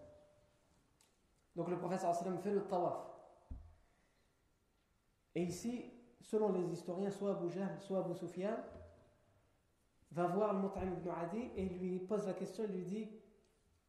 [1.56, 3.12] Donc le prophète sallallahu alayhi wa sallam fait le tawaf.
[5.34, 8.56] Et ici, selon les historiens, soit Abu Jahl, soit Abu Sufyan,
[10.12, 13.08] va voir le Mut'im ibn Adi et lui pose la question, lui dit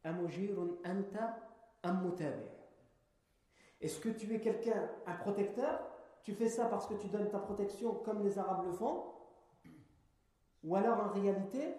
[0.02, 1.36] Amujirun anta
[3.80, 5.80] Est-ce que tu es quelqu'un, un protecteur?
[6.22, 9.04] Tu fais ça parce que tu donnes ta protection comme les Arabes le font?
[10.62, 11.74] Ou alors en réalité,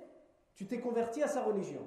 [0.53, 1.81] tu t'es converti à sa religion?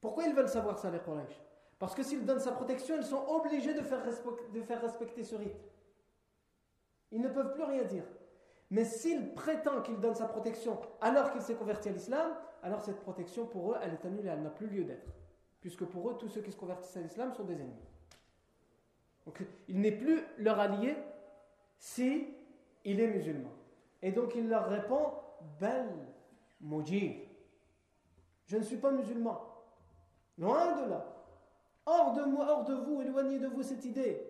[0.00, 1.40] Pourquoi ils veulent savoir ça, les Quraysh?
[1.78, 5.56] Parce que s'ils donnent sa protection, ils sont obligés de faire respecter ce rite.
[7.10, 8.04] Ils ne peuvent plus rien dire.
[8.74, 12.98] Mais s'il prétend qu'il donne sa protection alors qu'il s'est converti à l'islam, alors cette
[12.98, 15.12] protection pour eux, elle est annulée, elle n'a plus lieu d'être.
[15.60, 17.86] Puisque pour eux, tous ceux qui se convertissent à l'islam sont des ennemis.
[19.26, 20.96] Donc il n'est plus leur allié
[21.78, 22.34] si
[22.84, 23.52] il est musulman.
[24.02, 25.12] Et donc il leur répond
[25.60, 25.86] Bel
[26.60, 27.28] Mujib.
[28.46, 29.40] Je ne suis pas musulman.
[30.36, 31.06] Loin de là.
[31.86, 34.20] Hors de moi, hors de vous, éloignez de vous cette idée.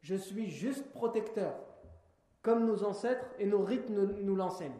[0.00, 1.54] Je suis juste protecteur
[2.46, 4.78] comme nos ancêtres et nos rites nous, l'enseignent.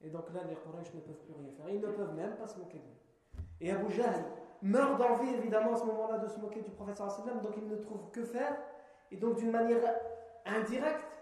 [0.00, 1.68] Et donc là, les Quraysh ne peuvent plus rien faire.
[1.68, 3.00] Ils ne peuvent même pas se moquer de lui.
[3.60, 4.24] Et Abu Jahl
[4.62, 7.74] meurt d'envie, évidemment, à ce moment-là, de se moquer du prophète sallam, donc il ne
[7.74, 8.56] trouve que faire.
[9.10, 9.82] Et donc, d'une manière
[10.46, 11.18] indirecte,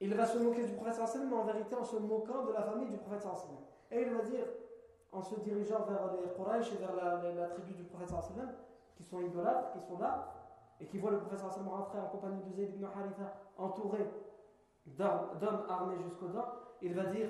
[0.00, 2.62] il va se moquer du prophète sallam, mais en vérité en se moquant de la
[2.62, 3.58] famille du prophète sallam.
[3.92, 4.46] Et il va dire,
[5.12, 8.52] en se dirigeant vers les Quraysh et vers la, tribu du prophète sallam,
[8.96, 10.34] qui sont idolâtres, qui sont là,
[10.80, 14.04] et qui voient le prophète sallam rentrer en compagnie de Zayd ibn Haritha, entouré
[14.86, 17.28] d'hommes armés jusqu'aux dents, il va dire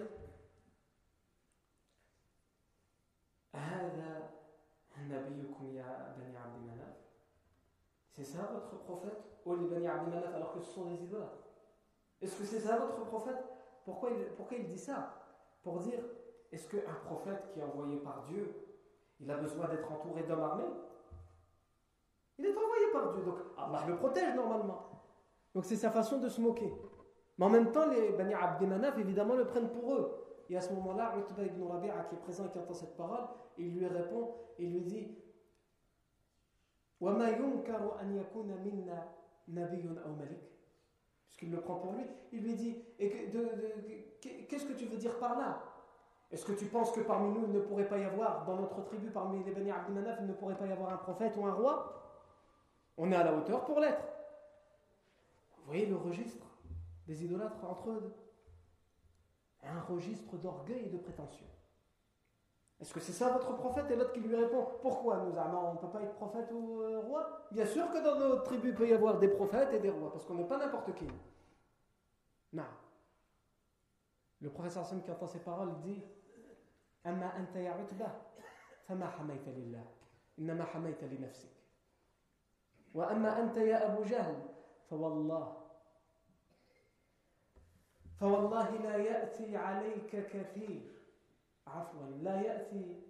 [8.12, 9.87] C'est ça votre prophète les Bani
[10.35, 11.49] alors que ce sont des idolâtres
[12.21, 13.43] Est-ce que c'est ça votre prophète?
[13.85, 15.15] Pourquoi il, pourquoi il dit ça?
[15.62, 15.99] Pour dire
[16.53, 18.55] est-ce qu'un prophète qui est envoyé par Dieu,
[19.19, 20.71] il a besoin d'être entouré d'hommes armés?
[22.38, 24.91] Il est envoyé par Dieu, donc Allah le protège normalement.
[25.55, 26.73] Donc c'est sa façon de se moquer.
[27.42, 30.44] Mais en même temps, les Bani Abdemanaf, évidemment, le prennent pour eux.
[30.48, 33.24] Et à ce moment-là, Utba ibn Rabi'a, qui est présent et qui entend cette parole,
[33.59, 35.18] il lui répond, il lui dit
[41.24, 45.64] Puisqu'il le prend pour lui, il lui dit Qu'est-ce que tu veux dire par là?
[46.31, 48.85] Est-ce que tu penses que parmi nous, il ne pourrait pas y avoir, dans notre
[48.85, 51.55] tribu, parmi les Bani Abdemanaf, il ne pourrait pas y avoir un prophète ou un
[51.55, 52.22] roi?
[52.96, 54.05] On est à la hauteur pour l'être.
[55.57, 56.52] Vous voyez le registre?
[57.07, 58.15] Des idolâtres entre eux
[59.65, 61.47] un registre d'orgueil et de prétention.
[62.81, 63.88] Est-ce que c'est ça votre prophète?
[63.91, 67.01] Et l'autre qui lui répond Pourquoi nous on ne peut pas être prophète ou euh,
[67.01, 67.47] roi?
[67.53, 70.11] Bien sûr que dans notre tribu, il peut y avoir des prophètes et des rois,
[70.11, 71.07] parce qu'on n'est pas n'importe qui.
[72.53, 72.65] Non.
[74.41, 76.03] Le professeur Sam qui entend ces paroles dit
[77.05, 77.77] Amma anta ya
[78.88, 81.07] fama hamayta lillah, hamayta.
[82.95, 84.35] Wa amma anta ya Abu Jahl,
[84.88, 85.62] fawallah.
[88.22, 90.82] فوالله لا يأتي عليك كثير.
[91.66, 93.02] عفوا لا يأتي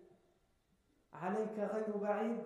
[1.12, 2.42] عليك غير بعيد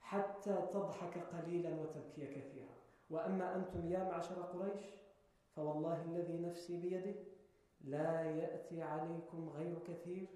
[0.00, 2.74] حتى تضحك قليلا وتبكي كثيرا.
[3.10, 4.84] وأما أنتم يا معشر قريش
[5.56, 7.14] فوالله الذي نفسي بيده
[7.80, 10.26] لا يأتي عليكم غير كثير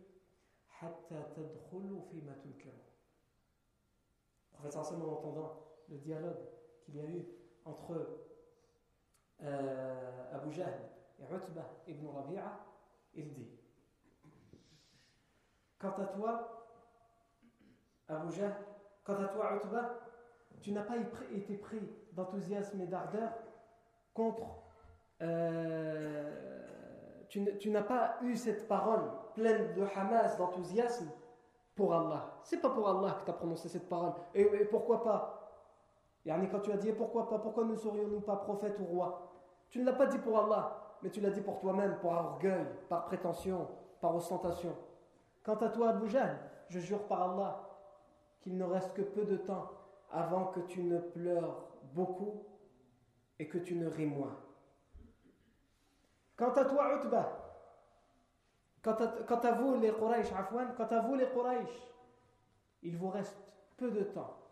[0.68, 2.86] حتى تدخلوا فيما تنكرون.
[4.52, 5.52] Prophète Hassan en entendant
[5.90, 6.44] le dialogue
[6.80, 7.26] qu'il y a eu
[7.66, 8.24] entre
[9.40, 10.72] Abu Jahl
[11.86, 12.60] et ibn Rabi'a,
[13.14, 13.48] il dit
[15.78, 16.66] Quant à toi,
[18.08, 18.54] Abu Jahl,
[19.04, 20.00] quant à toi, Utbah,
[20.60, 20.96] tu n'as pas
[21.32, 21.80] été pris
[22.12, 23.30] d'enthousiasme et d'ardeur
[24.14, 24.46] contre.
[25.22, 26.62] Euh,
[27.28, 29.02] tu, n'as pas eu cette parole
[29.34, 31.10] pleine de Hamas, d'enthousiasme,
[31.74, 32.38] pour Allah.
[32.42, 34.12] C'est pas pour Allah que tu as prononcé cette parole.
[34.34, 35.45] Et, pourquoi pas
[36.26, 39.32] Yani quand tu as dit pourquoi pas, pourquoi ne serions-nous pas prophètes ou rois?
[39.70, 42.66] Tu ne l'as pas dit pour Allah, mais tu l'as dit pour toi-même, par orgueil,
[42.88, 43.68] par prétention,
[44.00, 44.76] par ostentation.
[45.44, 46.08] Quant à toi, Abu
[46.68, 47.68] je jure par Allah
[48.40, 49.70] qu'il ne reste que peu de temps
[50.10, 52.42] avant que tu ne pleures beaucoup
[53.38, 54.36] et que tu ne ris moins.
[56.36, 57.46] Quant à toi, Utbah,
[58.82, 60.28] Quant à, vous les Quraysh,
[60.76, 61.88] quant à vous les Quraysh,
[62.84, 63.36] il vous reste
[63.76, 64.45] peu de temps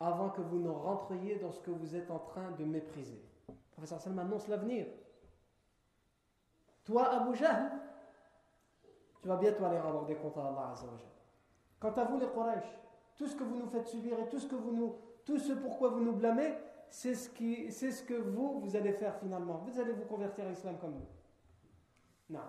[0.00, 3.20] avant que vous ne rentriez dans ce que vous êtes en train de mépriser.
[3.48, 4.86] Le professeur Salman annonce l'avenir.
[6.84, 7.70] Toi, Abu Jahl,
[9.20, 10.74] tu vas bientôt aller rendre des comptes à Allah
[11.80, 12.78] Quant à vous les Quraysh,
[13.16, 15.52] tout ce que vous nous faites subir et tout ce, que vous nous, tout ce
[15.52, 16.54] pourquoi vous nous blâmez,
[16.90, 17.28] c'est ce,
[17.90, 19.58] ce que vous, vous allez faire finalement.
[19.66, 21.06] Vous allez vous convertir à l'islam comme nous.
[22.30, 22.40] Non.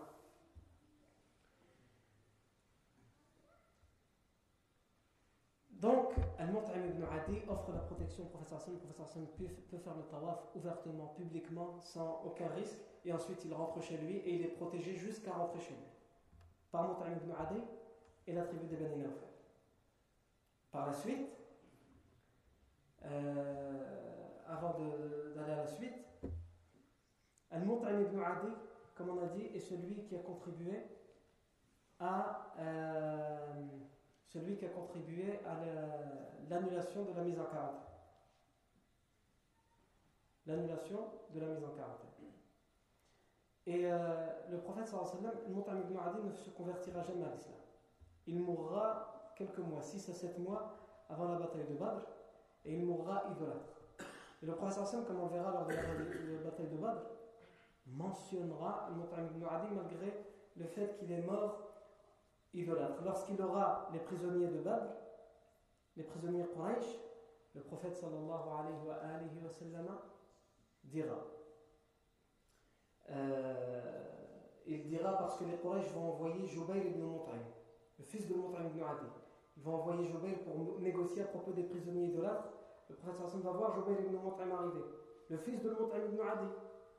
[5.80, 8.74] Donc, Al-Mut'im ibn Adi offre la protection au professeur Hassan.
[8.74, 12.80] Le professeur Hassan peut, faire le tawaf ouvertement, publiquement, sans aucun risque.
[13.06, 15.88] Et ensuite, il rentre chez lui et il est protégé jusqu'à rentrer chez lui.
[16.70, 17.62] Par Mut'im ibn Adi
[18.28, 19.04] et la tribu des Bani
[20.72, 21.30] Par la suite,
[23.06, 24.76] euh, avant
[25.34, 25.94] d'aller à la suite,
[27.52, 28.52] Al-Mut'im ibn Adi,
[28.96, 30.84] comme on a dit, est celui qui a contribué
[32.02, 32.54] à.
[32.60, 33.66] Euh,
[34.30, 35.60] celui qui a contribué à
[36.50, 37.82] l'annulation de la mise en quarantaine.
[40.46, 41.00] L'annulation
[41.34, 42.10] de la mise en quarantaine.
[43.66, 47.56] Et euh, le prophète sallam, Montam ibn Adi ne se convertira jamais à l'islam.
[48.26, 50.76] Il mourra quelques mois, 6 à 7 mois
[51.08, 52.02] avant la bataille de Badr,
[52.66, 53.82] et il mourra idolâtre.
[54.42, 57.02] Et le prophète sallam, comme on verra lors de la bataille de Badr,
[57.86, 61.69] mentionnera Montam ibn Adi malgré le fait qu'il est mort
[62.54, 63.04] idolâtre.
[63.04, 64.88] Lorsqu'il aura les prisonniers de Badr,
[65.96, 67.00] les prisonniers Quraysh,
[67.56, 69.98] le prophète sallallahu alayhi wa, sallam,
[70.84, 71.18] dira
[73.12, 74.10] euh,
[74.66, 77.42] il dira parce que les Quraysh vont envoyer Jubayr ibn Mut'im,
[77.98, 79.08] le fils de Mut'im ibn Adi.
[79.58, 82.50] Ils vont envoyer Jubayr pour négocier à propos des prisonniers idolâtres.
[82.88, 84.86] Le prophète sallallahu va voir Jubayr ibn Mut'im arriver,
[85.30, 86.48] le fils de Mut'im ibn Adi,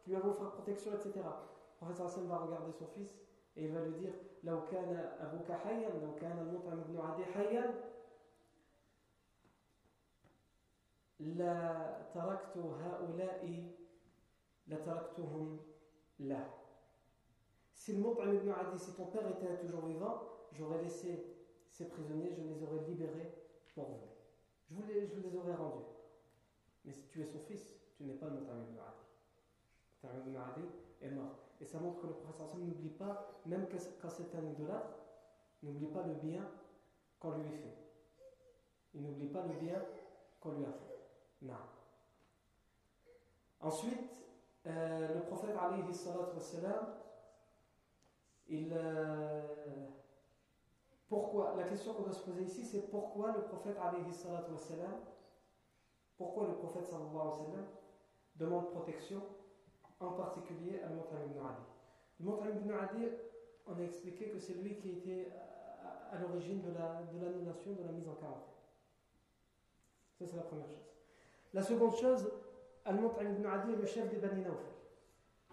[0.02, 1.12] qui lui a offert protection, etc.
[1.16, 3.16] Le prophète sallallahu va regarder son fils
[3.57, 4.13] et il va lui dire
[4.45, 7.73] لو كان أبوك حيا لو كان المطعم بن عدي حيا
[11.19, 13.73] لا تركت هؤلاء
[14.67, 15.59] لتركتهم
[16.19, 16.51] له
[17.73, 21.35] Si le Mut'im ibn Adi, si ton père était toujours vivant, j'aurais laissé
[21.69, 23.31] ces prisonniers, je les aurais libérés
[23.75, 24.07] pour vous.
[24.67, 25.85] Je vous les, je les aurais rendus.
[26.83, 29.05] Mais si tu es son fils, tu n'es pas le Mut'im ibn Adi.
[30.01, 30.67] Mut'im ibn Adi
[31.01, 31.35] est mort.
[31.60, 33.66] Et ça montre que le professeur n'oublie pas, même
[34.00, 34.98] quand c'est un idolâtre,
[35.62, 36.48] n'oublie pas le bien
[37.18, 37.76] qu'on lui fait.
[38.94, 39.82] Il n'oublie pas le bien
[40.40, 40.98] qu'on lui a fait.
[41.42, 41.54] Non.
[43.60, 44.24] Ensuite,
[44.66, 46.94] euh, le prophète alayhi wassalam,
[48.48, 48.72] il.
[48.72, 49.42] Euh,
[51.08, 55.00] pourquoi La question qu'on doit se poser ici, c'est pourquoi le prophète alayhi wassalam,
[56.16, 57.66] pourquoi le prophète sallallahu alayhi wa sallam
[58.36, 59.22] demande protection
[60.00, 61.62] en particulier Al-Mut'im ibn Adi.
[62.20, 63.08] Al-Mut'im ibn Adi,
[63.66, 65.28] on a expliqué que c'est lui qui était
[66.12, 68.54] à, l'origine de l'annulation, de, de la mise en quarantaine.
[70.18, 70.90] Ça, c'est la première chose.
[71.52, 72.30] La seconde chose,
[72.84, 74.72] Al-Mut'im ibn Adi est le chef des Bani Nawfal.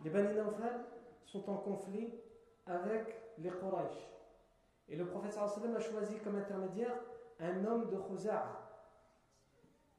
[0.04, 0.86] Les Bani Nawfal
[1.26, 2.14] sont en conflit
[2.66, 4.08] avec les Quraysh.
[4.90, 6.96] Et le prophète a choisi comme intermédiaire
[7.40, 8.64] un homme de Khuza'a.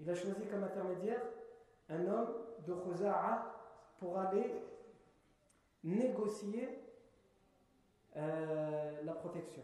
[0.01, 1.21] Il a choisi comme intermédiaire
[1.91, 2.35] un homme
[2.67, 3.58] de Khuza'a
[3.99, 4.55] pour aller
[5.85, 6.69] négocier
[8.17, 9.63] euh, la protection.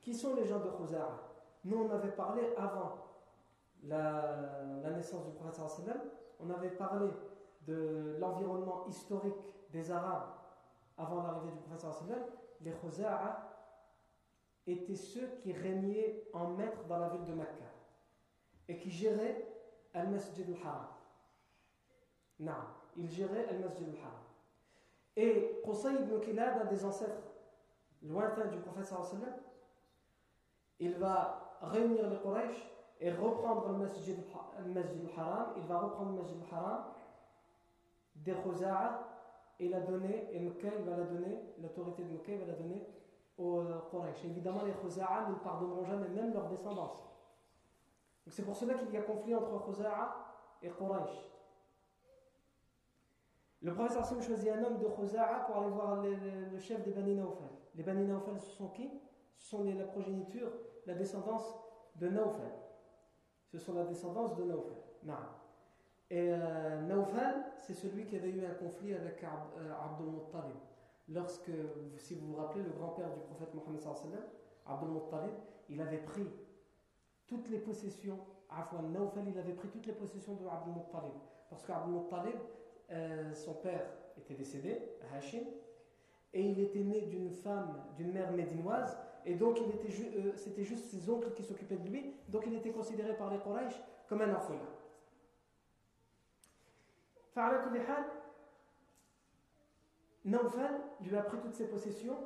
[0.00, 1.32] Qui sont les gens de Khuzara
[1.64, 2.98] Nous, on avait parlé avant
[3.84, 5.96] la, naissance du prophète
[6.40, 7.08] on avait parlé
[7.66, 9.36] de l'environnement historique
[9.70, 10.34] des Arabes
[10.98, 13.48] avant l'arrivée du prophète Les Khuzara
[14.66, 17.70] étaient ceux qui régnaient en maître dans la ville de Mecca
[18.68, 19.46] et qui géraient
[19.94, 20.88] Al-Masjid al-Haram.
[22.96, 24.20] Il gérait Al-Masjid al-Haram.
[25.16, 27.22] Et Qusay ibn Kilab, un des ancêtres
[28.02, 29.34] lointains du prophète sallam,
[30.78, 32.68] il va réunir les Quraysh
[33.00, 34.16] et reprendre le Masjid
[34.58, 35.54] al-Haram.
[35.56, 36.84] Il va reprendre le Masjid al-Haram
[38.16, 39.08] des Khuza'a
[39.58, 40.50] et la donner, et il
[40.84, 42.86] va la donner, l'autorité de il va la donner
[43.38, 44.24] aux euh, Quraysh.
[44.24, 46.98] Évidemment, les Khuza'a ne pardonneront jamais, même leur descendance.
[48.26, 50.16] C'est pour cela qu'il y a conflit entre Khuza'a
[50.62, 51.31] et Quraysh.
[53.62, 57.48] Le professeur choisit un homme de Khuza'a pour aller voir le, chef des Bani Naufal.
[57.76, 58.90] Les Bani Naufal, ce sont qui?
[59.36, 60.50] Ce sont la progéniture,
[60.86, 61.54] la descendance
[61.96, 62.50] de Naufal.
[63.46, 64.76] Ce sont la descendance de Naufal.
[66.10, 70.56] Et euh, Naufal, c'est celui qui avait eu un conflit avec euh, Abdul Muttalib.
[71.08, 71.50] Lorsque,
[71.98, 73.80] si vous vous rappelez, le grand-père du prophète Mohammed
[74.66, 75.34] Abdul Muttalib,
[75.68, 76.28] il avait pris
[77.28, 78.18] toutes les possessions,
[78.50, 81.14] Afwan Naufal, il avait pris toutes les possessions de Abdul Muttalib.
[81.48, 82.38] Parce qu'Abdul Muttalib,
[82.92, 83.86] euh, son père
[84.16, 84.78] était décédé,
[85.14, 85.44] Hashim,
[86.34, 91.08] et il était né d'une femme, d'une mère médinoise, et donc euh, c'était juste ses
[91.08, 94.58] oncles qui s'occupaient de lui, donc il était considéré par les Quraysh comme un orphelin.
[100.24, 102.16] Naufal lui a pris toutes ses possessions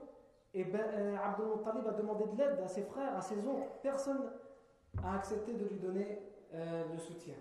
[0.52, 3.68] et ben, euh, Abdul Muttalib a demandé de l'aide à ses frères, à ses oncles.
[3.82, 4.30] Personne
[5.02, 6.18] n'a accepté de lui donner
[6.54, 7.34] euh, le soutien.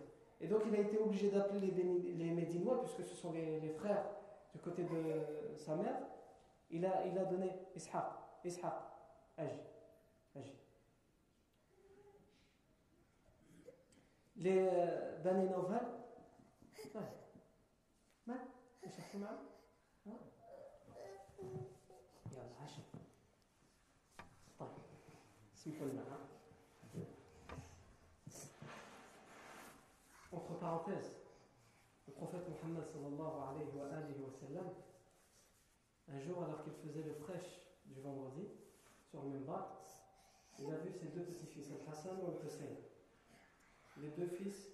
[0.45, 3.71] Et donc il a été obligé d'appeler les, les, Médinois, puisque ce sont les, les,
[3.71, 4.05] frères
[4.55, 5.99] du côté de sa mère.
[6.71, 8.05] Il a, il a donné Ishaq,
[8.45, 8.73] Ishaq,
[9.37, 9.61] Agi,
[10.37, 10.55] Agi.
[14.37, 15.87] Les euh, Bani Nawfal,
[16.95, 17.21] ouais.
[18.91, 19.39] cherchez معه؟
[22.33, 22.83] يلا عشر
[24.59, 24.69] طيب
[25.55, 26.19] سمحوا لنا
[30.66, 31.12] Entre parenthèses,
[32.08, 34.70] le prophète Mohammed wa, wa sallam,
[36.10, 38.48] un jour alors qu'il faisait le prêche du vendredi
[39.12, 39.84] sur le Mimbar,
[40.58, 42.76] il a vu ses deux petits-fils, Al-Hassan et Al-Hussein,
[44.02, 44.72] les deux fils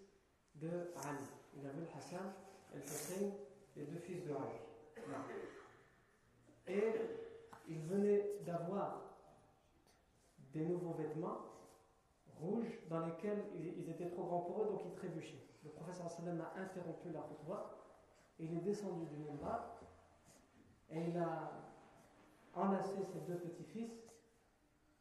[0.56, 0.70] de
[1.04, 1.26] Ali.
[1.58, 2.34] Il a vu le Hassan
[2.74, 3.32] et le Hussein,
[3.76, 4.60] les deux fils de Ali.
[6.68, 6.94] Et
[7.68, 9.02] il venait d'avoir
[10.54, 11.40] des nouveaux vêtements
[12.40, 13.44] rouges dans lesquels
[13.78, 15.51] ils étaient trop grands pour eux, donc ils trébuchaient.
[15.64, 17.78] Le professeur sallam a interrompu la khutbah,
[18.40, 19.80] il est descendu du Mimbar
[20.90, 21.52] et il a
[22.56, 23.92] enlacé ses deux petits-fils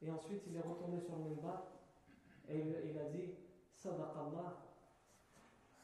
[0.02, 1.62] et ensuite il est retourné sur le Mimbar
[2.48, 3.34] et il, a dit
[3.72, 4.56] Sadaqallah,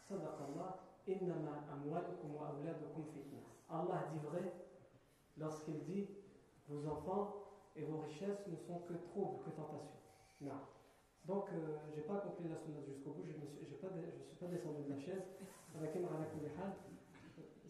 [0.09, 3.39] Sadaqallah, innama amwalukum wa awladukum fitna.
[3.71, 4.53] Allah dit vrai
[5.39, 6.09] lorsqu'il dit
[6.69, 7.35] vos enfants
[7.77, 10.01] et vos richesses ne sont que troubles, que tentations.
[10.41, 10.61] Non.
[11.27, 14.85] Donc, euh, je n'ai pas accompli la sunna jusqu'au bout, je ne suis, pas, descendu
[14.85, 15.25] de la chaise.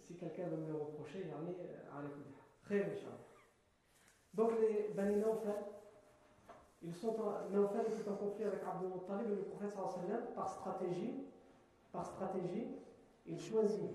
[0.07, 2.03] Si quelqu'un veut me le reprocher, il y en a
[2.63, 2.93] Très.
[4.35, 5.55] Donc, les Bani Nawfal,
[6.83, 11.25] ils sont en, est en conflit avec Abdul Muttalib et le prophète sallam, par stratégie,
[11.93, 12.77] par stratégie,
[13.25, 13.91] il choisit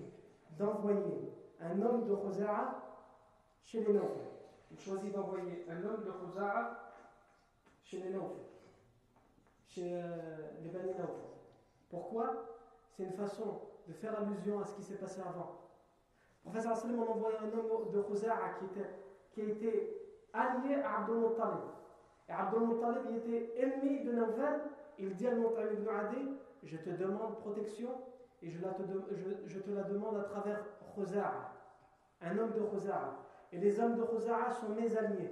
[0.58, 2.82] d'envoyer un homme de Khuza'a
[3.62, 4.26] chez les Nawfal.
[4.72, 6.94] Il choisit d'envoyer un homme de Khuza'a
[7.84, 8.51] chez les Nawfal
[9.74, 10.00] chez euh,
[10.62, 10.92] les Bani
[11.88, 12.44] Pourquoi?
[12.90, 15.60] C'est une façon de faire allusion à ce qui s'est passé avant.
[16.44, 19.96] Le professeur Sallam a envoyé un homme de Khuza'a qui, était, a été
[20.32, 21.64] allié à Abdul Muttalib.
[22.28, 24.60] Et Abdul Muttalib était ennemi de Nawfal.
[24.98, 26.28] Il dit à Muttalib ibn Adi
[26.62, 27.90] Je te demande protection
[28.42, 30.64] et je, te, la demande à travers
[30.94, 31.52] Khuza'a,
[32.20, 33.16] un homme de Khuza'a.
[33.52, 35.30] Et les hommes de Khuza'a sont mes alliés.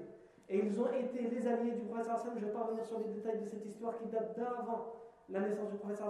[0.51, 2.07] Et ils ont été les alliés du prophète.
[2.35, 4.95] Je ne vais pas revenir sur les détails de cette histoire qui date d'avant
[5.29, 6.01] la naissance du prophète.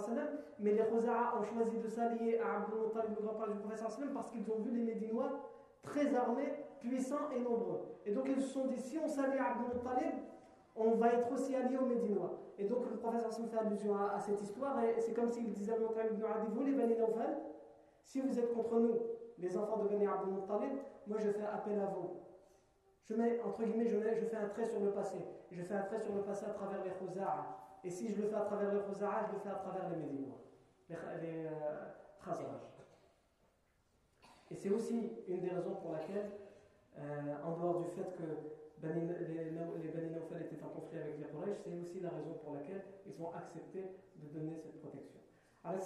[0.58, 4.30] Mais les Khuzara ont choisi de s'allier à Abdul Muttalib, le grand-père du prophète parce
[4.30, 5.30] qu'ils ont vu les Médinois
[5.82, 7.82] très armés, puissants et nombreux.
[8.06, 10.14] Et donc ils se sont dit si on s'allie à Abdul Muttalib,
[10.74, 12.38] on va être aussi alliés aux Médinois.
[12.58, 14.82] Et donc le prophète sallam fait allusion à, cette histoire.
[14.82, 17.36] Et c'est comme s'il disait à Muttalib ibn Adi Vous les Bani Nawfal,
[18.04, 18.98] si vous êtes contre nous,
[19.38, 22.19] les enfants de Bani Abdul Muttalib, moi je fais appel à vous.
[23.10, 25.16] Je mets, entre guillemets, je, fais un trait sur le passé.
[25.50, 27.58] Je fais un trait sur le passé à travers les Khuza'a.
[27.82, 29.96] Et si je le fais à travers les Khuza'a, je le fais à travers les
[29.96, 30.38] Médinois,
[30.88, 31.90] les, les euh,
[34.52, 36.30] Et c'est aussi une des raisons pour laquelle,
[36.98, 41.58] euh, en dehors du fait que les, les Bani étaient en conflit avec les Quraysh,
[41.64, 43.90] c'est aussi la raison pour laquelle ils ont accepté
[44.22, 45.18] de donner cette protection.
[45.64, 45.82] Alors,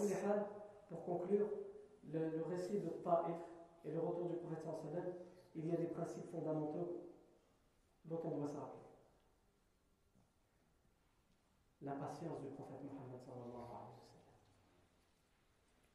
[0.91, 1.49] pour conclure,
[2.13, 3.37] le, récit de Ta'if
[3.87, 5.13] et le retour du prophète sallam,
[5.57, 7.01] il y a des principes fondamentaux
[8.05, 8.83] dont on doit s'appeler.
[11.83, 14.39] La patience du prophète Mohammed sallallahu alayhi wa sallam.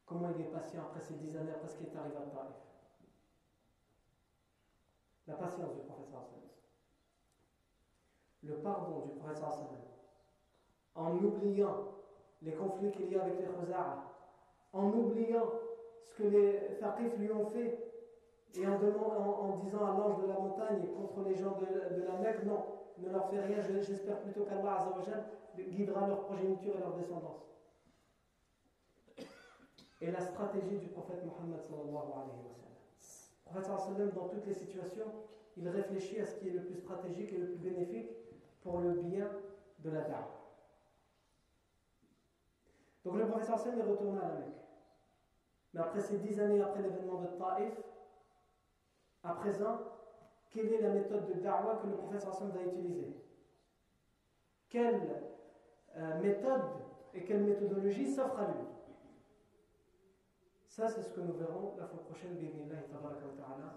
[0.06, 2.54] Comment il est patient après ces dix années, après ce qui est arrivé à Taif.
[5.26, 6.50] La patience du prophète sallallahu alayhi wa sallam.
[8.42, 9.84] Le pardon du prophète sallallahu alayhi.
[10.94, 11.88] En oubliant
[12.42, 14.04] les conflits qu'il y a avec les Khuza'a,
[14.72, 15.50] en oubliant
[16.08, 17.89] ce que les Faqif lui ont fait
[18.54, 18.78] et en,
[19.62, 22.64] disant à l'ange de la montagne contre les gens de, la Mecque, non,
[22.98, 24.86] ne leur fais rien, j'espère plutôt qu'Allah
[25.56, 27.46] guidera leur progéniture et leur descendance.
[30.00, 32.74] Et la stratégie du prophète Mohammed sallallahu alayhi wa sallam.
[33.44, 35.12] Prophète sallallahu dans toutes les situations,
[35.56, 38.10] il réfléchit à ce qui est le plus stratégique et le plus bénéfique
[38.62, 39.28] pour le bien
[39.80, 40.24] de la dame.
[43.04, 44.60] Donc le professeur Hassan est retourné à la Mecque.
[45.72, 47.80] Mais après ces dix années après l'événement de Taif,
[49.22, 49.78] à présent,
[50.50, 53.14] quelle est la méthode de da'wah que le prophète sallallahu va utiliser?
[54.68, 55.00] Quelle
[55.96, 56.62] euh, méthode
[57.14, 58.66] et quelle méthodologie s'offre à lui?
[60.68, 62.36] Ça, c'est ce que nous verrons la fois prochaine.
[63.36, 63.70] Ta'ala.